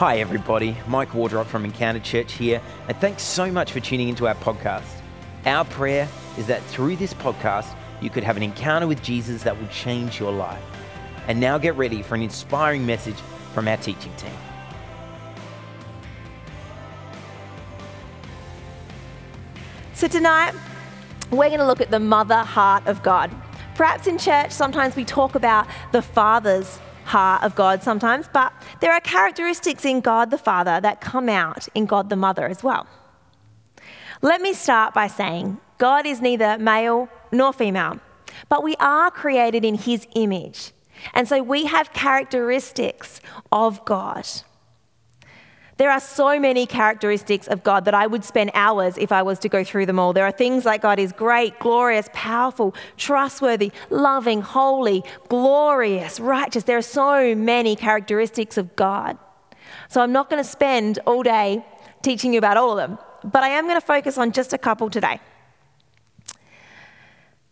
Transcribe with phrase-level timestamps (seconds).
[0.00, 0.78] Hi, everybody.
[0.88, 4.88] Mike Wardrop from Encounter Church here, and thanks so much for tuning into our podcast.
[5.44, 6.08] Our prayer
[6.38, 10.18] is that through this podcast, you could have an encounter with Jesus that will change
[10.18, 10.62] your life.
[11.28, 13.18] And now get ready for an inspiring message
[13.52, 14.32] from our teaching team.
[19.92, 20.54] So, tonight,
[21.30, 23.30] we're going to look at the mother heart of God.
[23.74, 26.78] Perhaps in church, sometimes we talk about the father's
[27.10, 31.68] heart of God sometimes, but there are characteristics in God the Father that come out
[31.74, 32.86] in God the Mother as well.
[34.22, 37.98] Let me start by saying God is neither male nor female,
[38.48, 40.72] but we are created in His image.
[41.14, 43.20] And so we have characteristics
[43.50, 44.26] of God.
[45.80, 49.38] There are so many characteristics of God that I would spend hours if I was
[49.38, 50.12] to go through them all.
[50.12, 56.64] There are things like God is great, glorious, powerful, trustworthy, loving, holy, glorious, righteous.
[56.64, 59.16] There are so many characteristics of God.
[59.88, 61.64] So I'm not going to spend all day
[62.02, 64.58] teaching you about all of them, but I am going to focus on just a
[64.58, 65.18] couple today.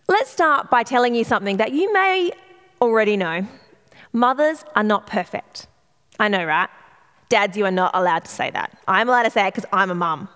[0.06, 2.32] Let's start by telling you something that you may
[2.82, 3.48] already know.
[4.12, 5.66] Mothers are not perfect.
[6.20, 6.68] I know, right?
[7.28, 8.76] Dads, you are not allowed to say that.
[8.86, 10.28] I'm allowed to say it because I'm a mum.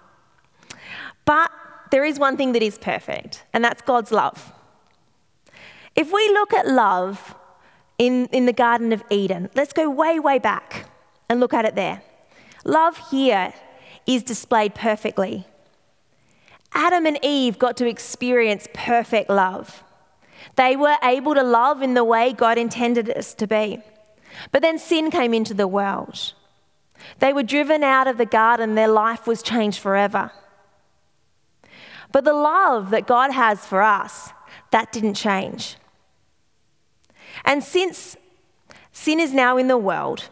[1.25, 1.51] But
[1.91, 4.53] there is one thing that is perfect, and that's God's love.
[5.95, 7.35] If we look at love
[7.99, 10.89] in, in the Garden of Eden, let's go way, way back
[11.29, 12.03] and look at it there.
[12.65, 13.53] Love here
[14.07, 15.47] is displayed perfectly.
[16.75, 19.85] Adam and Eve got to experience perfect love.
[20.57, 23.81] They were able to love in the way God intended us to be.
[24.51, 26.33] But then sin came into the world.
[27.19, 30.33] They were driven out of the garden, their life was changed forever.
[32.11, 34.31] But the love that God has for us,
[34.71, 35.77] that didn't change.
[37.45, 38.17] And since
[38.93, 40.29] sin is now in the world,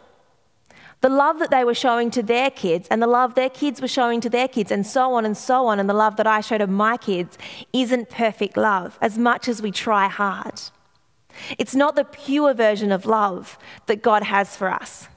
[1.01, 3.87] the love that they were showing to their kids and the love their kids were
[3.87, 6.41] showing to their kids, and so on and so on, and the love that I
[6.41, 7.37] show to my kids
[7.73, 10.61] isn't perfect love as much as we try hard.
[11.57, 13.57] It's not the pure version of love
[13.87, 15.07] that God has for us.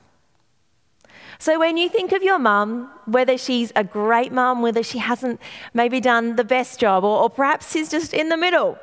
[1.39, 5.41] So when you think of your mum, whether she's a great mum, whether she hasn't
[5.73, 8.79] maybe done the best job, or, or perhaps she's just in the middle,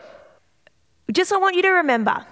[1.12, 2.26] just I want you to remember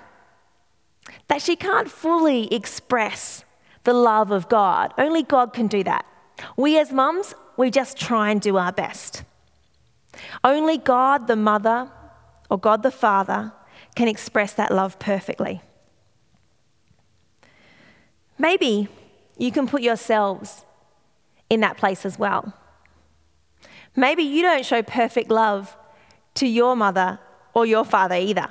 [1.28, 3.44] that she can't fully express
[3.84, 4.94] the love of God.
[4.98, 6.06] Only God can do that.
[6.56, 9.24] We as mums, we just try and do our best.
[10.44, 11.92] Only God the Mother
[12.50, 13.54] or God the Father
[13.96, 15.62] can express that love perfectly.
[18.38, 18.88] Maybe
[19.40, 20.66] you can put yourselves
[21.50, 22.54] in that place as well.
[23.96, 25.76] Maybe you don't show perfect love
[26.36, 27.20] to your mother
[27.54, 28.50] or your father either.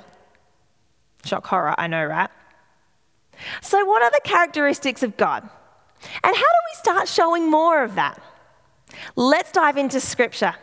[1.23, 2.29] Shock horror, I know, right?
[3.61, 5.43] So, what are the characteristics of God?
[6.23, 8.21] And how do we start showing more of that?
[9.15, 10.55] Let's dive into scripture.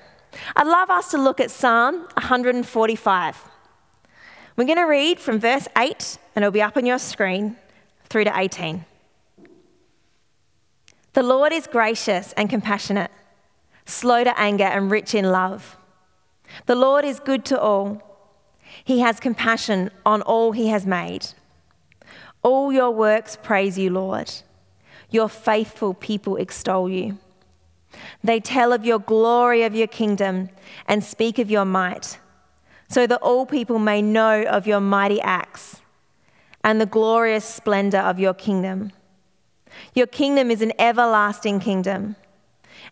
[0.56, 3.50] I'd love us to look at Psalm 145.
[4.56, 7.56] We're going to read from verse 8, and it'll be up on your screen,
[8.08, 8.84] through to 18.
[11.16, 13.10] The Lord is gracious and compassionate,
[13.87, 15.78] slow to anger and rich in love.
[16.66, 18.03] The Lord is good to all.
[18.84, 21.28] He has compassion on all he has made.
[22.43, 24.31] All your works praise you, Lord.
[25.09, 27.16] Your faithful people extol you.
[28.22, 30.50] They tell of your glory of your kingdom
[30.87, 32.19] and speak of your might,
[32.91, 35.81] so that all people may know of your mighty acts
[36.62, 38.93] and the glorious splendor of your kingdom.
[39.94, 42.16] Your kingdom is an everlasting kingdom,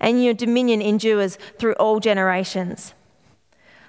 [0.00, 2.94] and your dominion endures through all generations.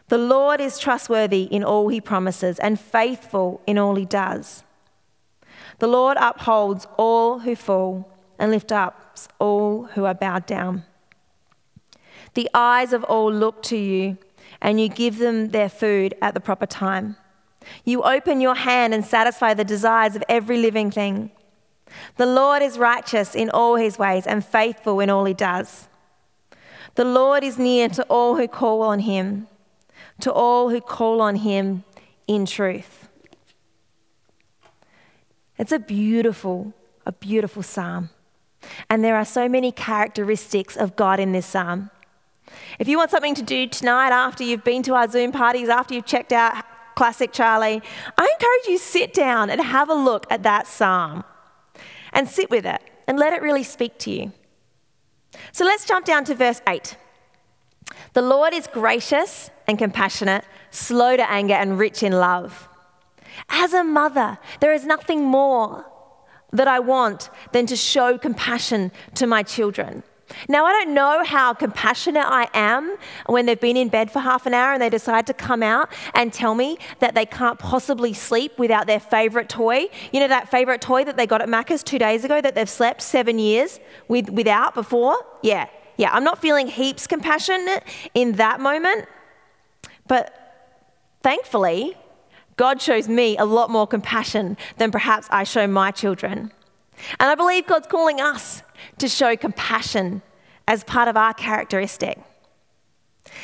[0.07, 4.63] The Lord is trustworthy in all he promises and faithful in all he does.
[5.79, 9.05] The Lord upholds all who fall and lifts up
[9.39, 10.83] all who are bowed down.
[12.33, 14.17] The eyes of all look to you,
[14.61, 17.15] and you give them their food at the proper time.
[17.83, 21.31] You open your hand and satisfy the desires of every living thing.
[22.17, 25.87] The Lord is righteous in all his ways and faithful in all he does.
[26.95, 29.47] The Lord is near to all who call on him,
[30.21, 31.83] to all who call on him
[32.27, 33.09] in truth.
[35.57, 36.73] It's a beautiful,
[37.05, 38.09] a beautiful psalm.
[38.89, 41.91] And there are so many characteristics of God in this psalm.
[42.79, 45.93] If you want something to do tonight after you've been to our Zoom parties, after
[45.93, 46.63] you've checked out
[46.95, 47.81] Classic Charlie,
[48.17, 51.23] I encourage you sit down and have a look at that psalm
[52.15, 54.31] and sit with it and let it really speak to you.
[55.51, 56.97] So let's jump down to verse 8.
[58.13, 62.67] The Lord is gracious and compassionate, slow to anger, and rich in love.
[63.49, 65.85] As a mother, there is nothing more
[66.51, 70.03] that I want than to show compassion to my children.
[70.49, 74.45] Now, I don't know how compassionate I am when they've been in bed for half
[74.45, 78.13] an hour and they decide to come out and tell me that they can't possibly
[78.13, 79.87] sleep without their favorite toy.
[80.11, 82.69] You know, that favorite toy that they got at Macca's two days ago that they've
[82.69, 85.15] slept seven years with, without before?
[85.43, 85.67] Yeah,
[85.97, 86.11] yeah.
[86.11, 87.83] I'm not feeling heaps compassionate
[88.13, 89.07] in that moment,
[90.07, 90.33] but
[91.21, 91.95] thankfully,
[92.57, 96.51] God shows me a lot more compassion than perhaps I show my children.
[97.19, 98.63] And I believe God's calling us
[98.97, 100.21] to show compassion
[100.67, 102.19] as part of our characteristic.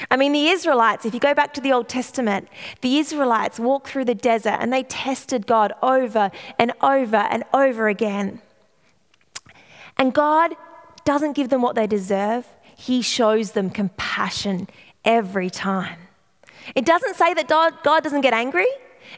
[0.10, 2.48] I mean, the Israelites, if you go back to the Old Testament,
[2.82, 7.88] the Israelites walked through the desert and they tested God over and over and over
[7.88, 8.42] again.
[9.98, 10.56] And God
[11.04, 14.68] doesn't give them what they deserve, He shows them compassion
[15.04, 15.98] every time.
[16.76, 18.68] It doesn't say that God, God doesn't get angry,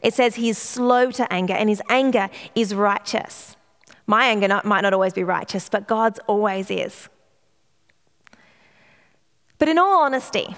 [0.01, 3.57] it says He is slow to anger and His anger is righteous.
[4.05, 7.09] My anger not, might not always be righteous, but God's always is.
[9.57, 10.55] But in all honesty,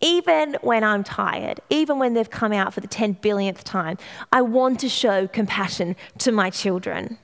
[0.00, 3.98] even when I'm tired, even when they've come out for the 10 billionth time,
[4.30, 7.18] I want to show compassion to my children.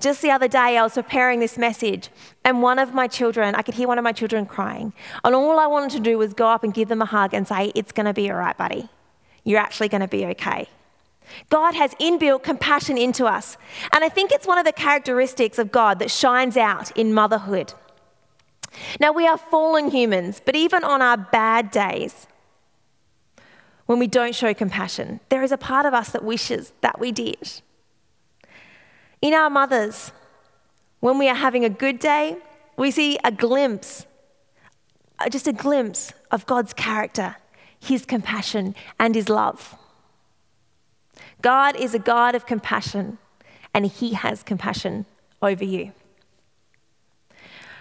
[0.00, 2.10] Just the other day, I was preparing this message,
[2.44, 4.92] and one of my children, I could hear one of my children crying.
[5.24, 7.46] And all I wanted to do was go up and give them a hug and
[7.46, 8.88] say, It's going to be all right, buddy.
[9.44, 10.68] You're actually going to be okay.
[11.50, 13.56] God has inbuilt compassion into us.
[13.92, 17.74] And I think it's one of the characteristics of God that shines out in motherhood.
[19.00, 22.26] Now, we are fallen humans, but even on our bad days,
[23.86, 27.10] when we don't show compassion, there is a part of us that wishes that we
[27.10, 27.62] did.
[29.22, 30.12] In our mothers,
[31.00, 32.36] when we are having a good day,
[32.76, 34.06] we see a glimpse,
[35.18, 37.36] uh, just a glimpse of God's character,
[37.80, 39.74] His compassion, and His love.
[41.40, 43.18] God is a God of compassion,
[43.72, 45.06] and He has compassion
[45.40, 45.92] over you.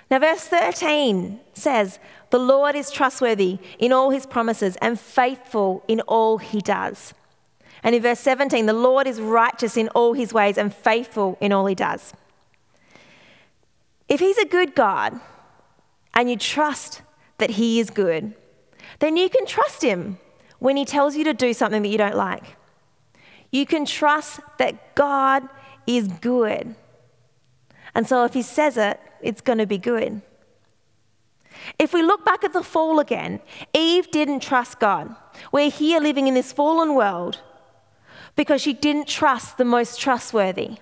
[0.09, 1.99] Now, verse 13 says,
[2.29, 7.13] The Lord is trustworthy in all His promises and faithful in all He does.
[7.83, 11.51] And in verse 17, the Lord is righteous in all His ways and faithful in
[11.51, 12.13] all He does.
[14.07, 15.19] If He's a good God
[16.13, 17.01] and you trust
[17.37, 18.33] that He is good,
[18.99, 20.19] then you can trust Him
[20.59, 22.55] when He tells you to do something that you don't like.
[23.51, 25.47] You can trust that God
[25.85, 26.75] is good.
[27.95, 30.21] And so if He says it, it's going to be good.
[31.79, 33.39] If we look back at the fall again,
[33.73, 35.15] Eve didn't trust God.
[35.51, 37.41] We're here living in this fallen world
[38.35, 40.77] because she didn't trust the most trustworthy.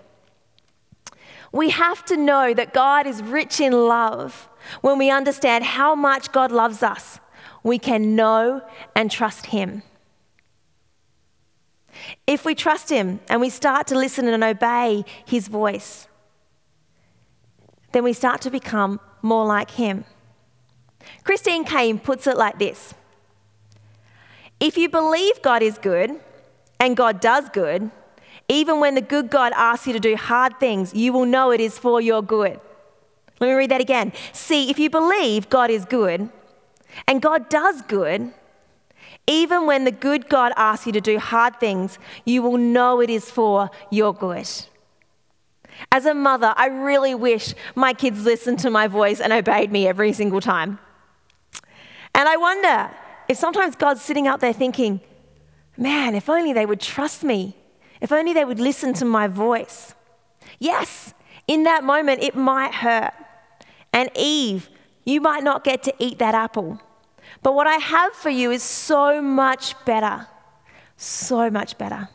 [1.51, 4.49] We have to know that God is rich in love.
[4.81, 7.19] When we understand how much God loves us,
[7.63, 8.61] we can know
[8.95, 9.83] and trust Him.
[12.27, 16.07] If we trust Him and we start to listen and obey His voice,
[17.91, 20.05] then we start to become more like Him.
[21.23, 22.93] Christine Caine puts it like this
[24.59, 26.19] If you believe God is good
[26.79, 27.91] and God does good,
[28.47, 31.61] even when the good God asks you to do hard things, you will know it
[31.61, 32.59] is for your good.
[33.39, 34.13] Let me read that again.
[34.33, 36.29] See, if you believe God is good
[37.07, 38.33] and God does good,
[39.27, 43.09] even when the good God asks you to do hard things, you will know it
[43.09, 44.69] is for your good.
[45.91, 49.87] As a mother, I really wish my kids listened to my voice and obeyed me
[49.87, 50.79] every single time.
[52.13, 52.91] And I wonder
[53.27, 55.01] if sometimes God's sitting out there thinking,
[55.75, 57.55] man, if only they would trust me,
[57.99, 59.95] if only they would listen to my voice.
[60.59, 61.13] Yes,
[61.47, 63.13] in that moment, it might hurt.
[63.91, 64.69] And Eve,
[65.05, 66.79] you might not get to eat that apple.
[67.45, 70.25] But what I have for you is so much better.
[70.97, 72.09] So much better.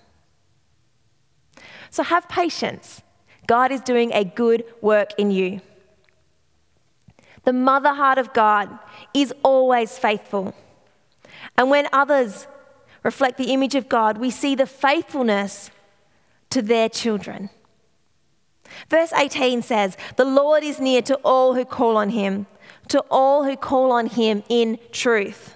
[1.90, 3.00] So have patience.
[3.46, 5.60] God is doing a good work in you.
[7.44, 8.76] The mother heart of God
[9.14, 10.52] is always faithful.
[11.56, 12.48] And when others
[13.04, 15.70] reflect the image of God, we see the faithfulness
[16.50, 17.50] to their children.
[18.88, 22.48] Verse 18 says, The Lord is near to all who call on him
[22.90, 25.54] to all who call on him in truth.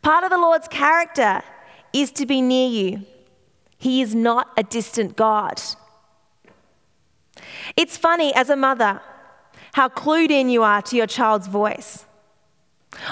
[0.00, 1.42] Part of the Lord's character
[1.92, 3.02] is to be near you.
[3.78, 5.60] He is not a distant God.
[7.76, 9.00] It's funny as a mother
[9.74, 12.04] how clued in you are to your child's voice.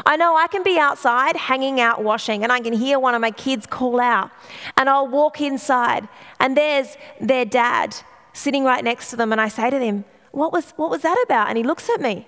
[0.05, 3.21] I know I can be outside hanging out washing and I can hear one of
[3.21, 4.31] my kids call out
[4.77, 6.07] and I'll walk inside
[6.39, 7.97] and there's their dad
[8.33, 11.21] sitting right next to them and I say to them, What was, what was that
[11.25, 11.49] about?
[11.49, 12.27] And he looks at me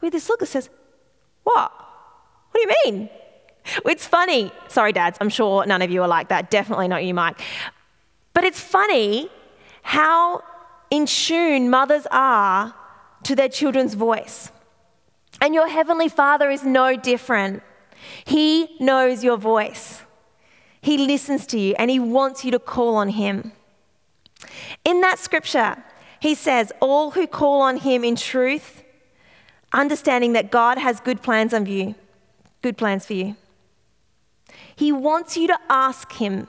[0.00, 0.70] with this look that says,
[1.44, 1.72] What?
[2.50, 3.10] What do you mean?
[3.84, 4.52] It's funny.
[4.68, 6.50] Sorry, dads, I'm sure none of you are like that.
[6.50, 7.40] Definitely not you, Mike.
[8.32, 9.30] But it's funny
[9.82, 10.42] how
[10.90, 12.74] in tune mothers are
[13.24, 14.50] to their children's voice.
[15.40, 17.62] And your Heavenly Father is no different.
[18.24, 20.02] He knows your voice,
[20.80, 23.52] He listens to you, and He wants you to call on Him.
[24.84, 25.82] In that scripture,
[26.20, 28.82] He says, All who call on Him in truth,
[29.72, 31.94] understanding that God has good plans on you,
[32.62, 33.36] good plans for you.
[34.74, 36.48] He wants you to ask Him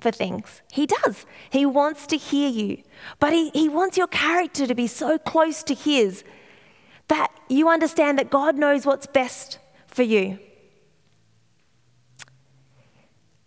[0.00, 0.62] for things.
[0.72, 1.26] He does.
[1.50, 2.82] He wants to hear you.
[3.18, 6.24] But he, he wants your character to be so close to His
[7.08, 10.38] that you understand that God knows what's best for you.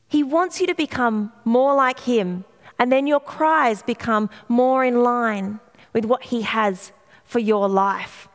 [0.07, 2.45] He wants you to become more like Him,
[2.79, 5.59] and then your cries become more in line
[5.93, 6.91] with what He has
[7.23, 8.27] for your life.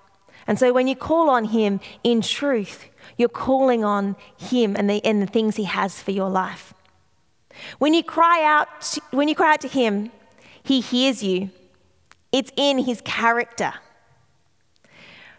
[0.52, 2.85] And so when you call on Him in truth,
[3.16, 6.75] you're calling on Him and the, and the things He has for your life.
[7.78, 10.12] When you cry out, to, when you cry out to Him,
[10.62, 11.49] He hears you.
[12.32, 13.73] It's in His character.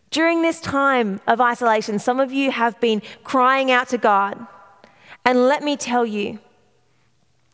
[0.10, 4.48] During this time of isolation, some of you have been crying out to God.
[5.24, 6.40] And let me tell you,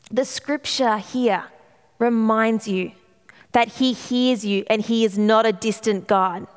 [0.09, 1.43] the scripture here
[1.99, 2.93] reminds you
[3.51, 6.47] that He hears you and He is not a distant God.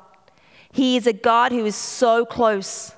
[0.73, 2.93] He is a God who is so close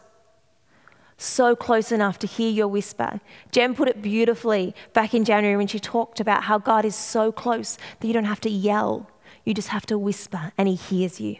[1.18, 3.20] so close enough to hear your whisper.
[3.52, 7.32] Jen put it beautifully back in January when she talked about how God is so
[7.32, 9.10] close that you don't have to yell,
[9.44, 11.38] you just have to whisper, and He hears you.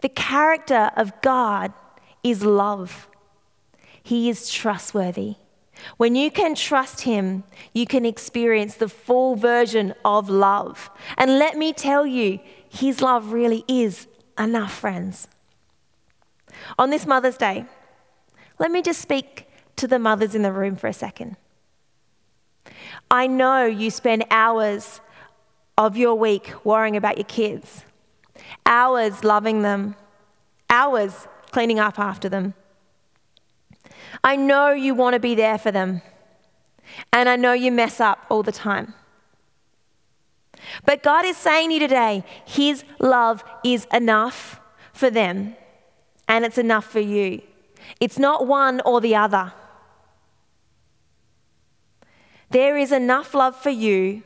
[0.00, 1.72] The character of God
[2.22, 3.08] is love,
[4.02, 5.36] He is trustworthy.
[5.96, 10.90] When you can trust Him, you can experience the full version of love.
[11.16, 15.28] And let me tell you, His love really is enough, friends.
[16.78, 17.64] On this Mother's Day,
[18.58, 21.36] let me just speak to the mothers in the room for a second.
[23.10, 25.00] I know you spend hours
[25.76, 27.84] of your week worrying about your kids,
[28.66, 29.94] hours loving them,
[30.68, 32.54] hours cleaning up after them.
[34.24, 36.02] I know you want to be there for them,
[37.12, 38.94] and I know you mess up all the time.
[40.84, 44.60] But God is saying to you today, His love is enough
[44.92, 45.56] for them,
[46.26, 47.42] and it's enough for you.
[48.00, 49.52] It's not one or the other.
[52.50, 54.22] There is enough love for you,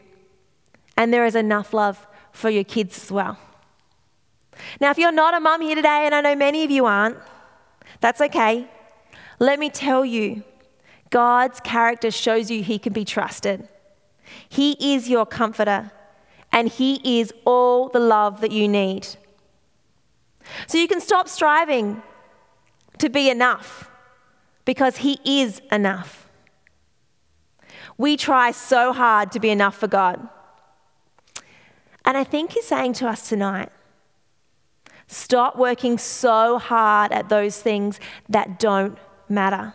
[0.97, 3.39] and there is enough love for your kids as well.
[4.81, 7.19] Now, if you're not a mum here today, and I know many of you aren't,
[8.01, 8.69] that's okay.
[9.39, 10.45] Let me tell you
[11.11, 13.69] God's character shows you He can be trusted.
[14.49, 15.91] He is your comforter,
[16.53, 19.07] and He is all the love that you need.
[20.67, 22.03] So you can stop striving
[22.99, 23.91] to be enough
[24.65, 26.29] because He is enough.
[27.99, 30.29] We try so hard to be enough for God.
[32.05, 33.71] And I think He's saying to us tonight
[35.07, 38.97] stop working so hard at those things that don't
[39.29, 39.75] matter.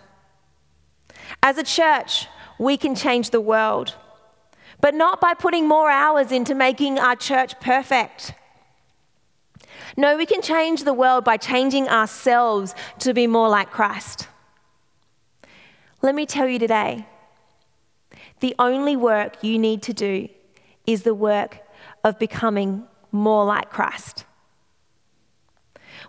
[1.43, 3.95] As a church, we can change the world,
[4.79, 8.33] but not by putting more hours into making our church perfect.
[9.95, 14.27] No, we can change the world by changing ourselves to be more like Christ.
[16.01, 17.07] Let me tell you today
[18.39, 20.29] the only work you need to do
[20.85, 21.59] is the work
[22.03, 24.25] of becoming more like Christ.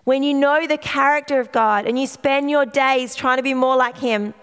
[0.05, 3.55] When you know the character of God and you spend your days trying to be
[3.55, 4.35] more like Him,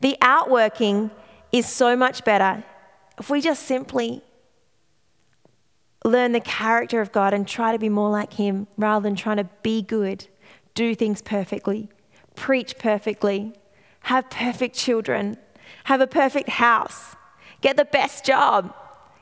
[0.00, 1.10] the outworking
[1.50, 2.64] is so much better
[3.18, 4.22] if we just simply
[6.04, 9.36] learn the character of God and try to be more like Him rather than trying
[9.36, 10.26] to be good,
[10.74, 11.88] do things perfectly,
[12.34, 13.54] preach perfectly,
[14.00, 15.36] have perfect children,
[15.84, 17.14] have a perfect house,
[17.60, 18.74] get the best job,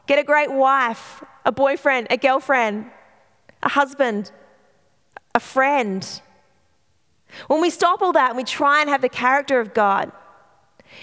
[0.06, 2.90] get a great wife, a boyfriend, a girlfriend,
[3.62, 4.30] a husband,
[5.34, 6.22] a friend.
[7.46, 10.10] When we stop all that and we try and have the character of God,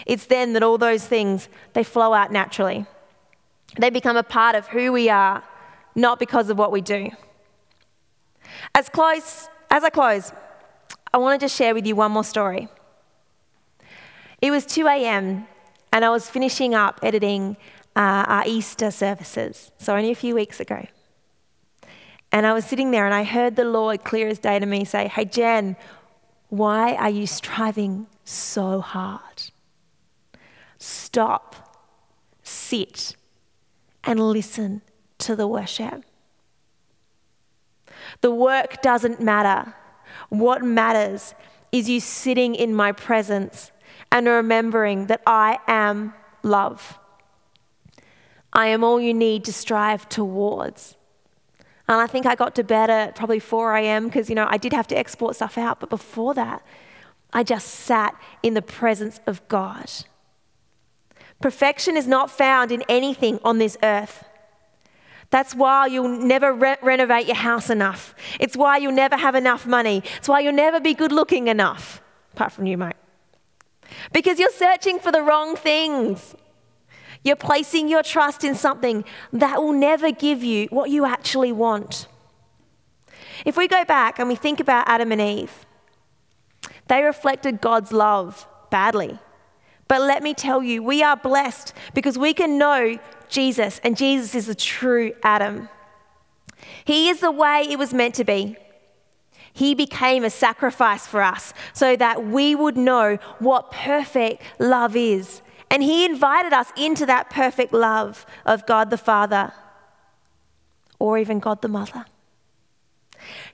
[0.05, 2.85] it's then that all those things they flow out naturally.
[3.79, 5.43] They become a part of who we are
[5.95, 7.09] not because of what we do.
[8.75, 10.31] As, close, as I close,
[11.13, 12.69] I wanted to share with you one more story.
[14.41, 15.47] It was 2 a.m.,
[15.91, 17.57] and I was finishing up editing
[17.95, 20.85] uh, our Easter services, so only a few weeks ago.
[22.31, 24.85] And I was sitting there, and I heard the Lord clear as day to me
[24.85, 25.75] say, Hey, Jen,
[26.49, 29.51] why are you striving so hard?
[30.77, 31.55] Stop,
[32.43, 33.15] sit,
[34.03, 34.81] and listen
[35.19, 36.03] to the worship.
[38.21, 39.73] The work doesn't matter.
[40.29, 41.33] What matters
[41.71, 43.71] is you sitting in my presence
[44.11, 46.97] and remembering that I am love.
[48.53, 50.95] I am all you need to strive towards.
[51.87, 54.05] And I think I got to bed at probably 4 a.m.
[54.05, 55.79] because, you know, I did have to export stuff out.
[55.79, 56.61] But before that,
[57.33, 59.89] I just sat in the presence of God.
[61.41, 64.23] Perfection is not found in anything on this earth.
[65.29, 68.15] That's why you'll never re- renovate your house enough.
[68.39, 70.01] It's why you'll never have enough money.
[70.17, 72.01] It's why you'll never be good looking enough,
[72.33, 72.95] apart from you, mate.
[74.13, 76.35] Because you're searching for the wrong things.
[77.23, 79.03] You're placing your trust in something
[79.33, 82.07] that will never give you what you actually want.
[83.45, 85.65] If we go back and we think about Adam and Eve,
[86.87, 89.19] they reflected God's love badly.
[89.87, 94.35] But let me tell you, we are blessed because we can know Jesus, and Jesus
[94.35, 95.69] is the true Adam.
[96.83, 98.57] He is the way it was meant to be.
[99.53, 105.41] He became a sacrifice for us so that we would know what perfect love is.
[105.71, 109.53] And He invited us into that perfect love of God the Father
[110.99, 112.05] or even God the Mother.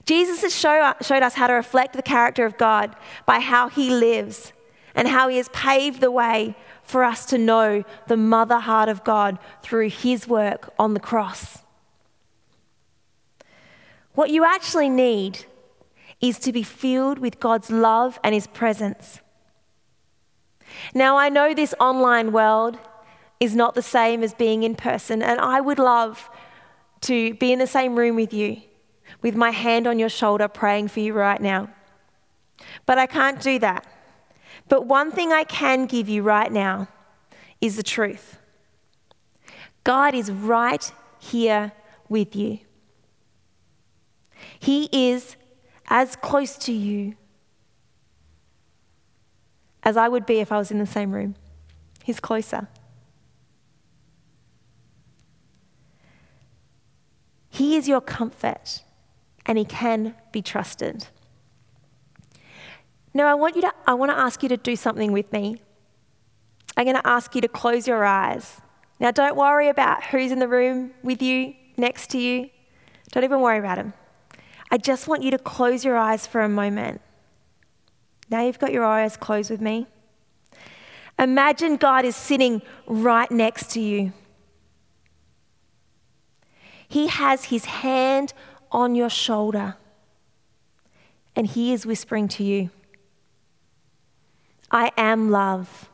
[0.04, 2.94] Jesus has show, showed us how to reflect the character of God
[3.26, 4.52] by how He lives
[4.94, 9.04] and how He has paved the way for us to know the mother heart of
[9.04, 11.58] God through His work on the cross.
[14.14, 15.46] What you actually need
[16.20, 19.20] is to be filled with God's love and His presence.
[20.94, 22.78] Now, I know this online world
[23.40, 26.30] is not the same as being in person, and I would love
[27.02, 28.62] to be in the same room with you,
[29.20, 31.68] with my hand on your shoulder, praying for you right now.
[32.86, 33.86] But I can't do that.
[34.68, 36.88] But one thing I can give you right now
[37.60, 38.38] is the truth
[39.84, 41.72] God is right here
[42.08, 42.58] with you.
[44.58, 45.36] He is
[45.88, 47.14] as close to you
[49.82, 51.34] as I would be if I was in the same room.
[52.02, 52.68] He's closer.
[57.50, 58.82] He is your comfort
[59.46, 61.06] and he can be trusted.
[63.14, 65.62] Now, I want, you to, I want to ask you to do something with me.
[66.76, 68.60] I'm going to ask you to close your eyes.
[68.98, 72.50] Now, don't worry about who's in the room with you, next to you.
[73.12, 73.92] Don't even worry about them.
[74.70, 77.00] I just want you to close your eyes for a moment.
[78.28, 79.86] Now you've got your eyes closed with me.
[81.18, 84.12] Imagine God is sitting right next to you.
[86.88, 88.32] He has his hand
[88.72, 89.76] on your shoulder,
[91.36, 92.70] and he is whispering to you.
[94.74, 95.88] I am love.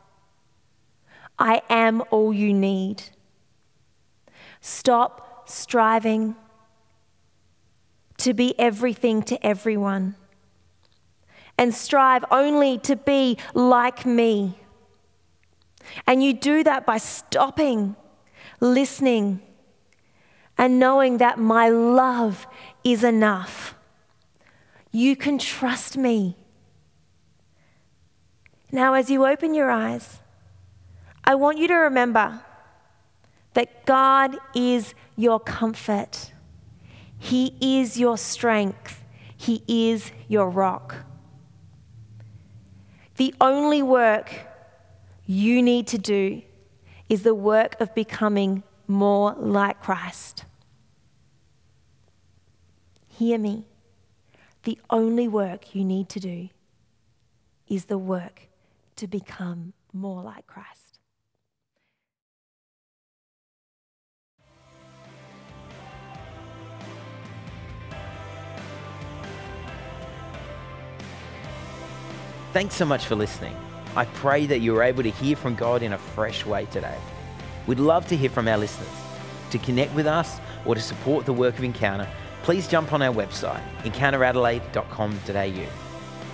[1.38, 3.02] I am all you need.
[4.62, 6.34] Stop striving
[8.16, 10.16] to be everything to everyone
[11.58, 14.58] and strive only to be like me.
[16.06, 17.96] And you do that by stopping,
[18.60, 19.42] listening,
[20.56, 22.46] and knowing that my love
[22.82, 23.74] is enough.
[24.90, 26.39] You can trust me.
[28.72, 30.20] Now, as you open your eyes,
[31.24, 32.40] I want you to remember
[33.54, 36.32] that God is your comfort,
[37.18, 39.04] He is your strength,
[39.36, 40.96] He is your rock.
[43.16, 44.32] The only work
[45.26, 46.42] you need to do
[47.08, 50.44] is the work of becoming more like Christ.
[53.08, 53.66] Hear me.
[54.62, 56.48] The only work you need to do
[57.68, 58.49] is the work
[59.00, 60.98] to become more like Christ.
[72.52, 73.56] Thanks so much for listening.
[73.96, 76.98] I pray that you were able to hear from God in a fresh way today.
[77.66, 78.88] We'd love to hear from our listeners.
[79.52, 82.06] To connect with us or to support the work of Encounter,
[82.42, 85.68] please jump on our website, encounteradelaide.com.au.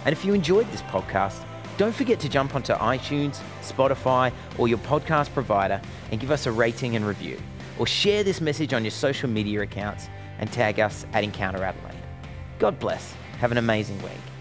[0.05, 1.45] And if you enjoyed this podcast,
[1.77, 6.53] don't forget to jump onto iTunes, Spotify, or your podcast provider and give us a
[6.53, 7.39] rating and review.
[7.79, 10.09] Or share this message on your social media accounts
[10.39, 11.95] and tag us at Encounter Adelaide.
[12.59, 13.15] God bless.
[13.39, 14.36] Have an amazing week.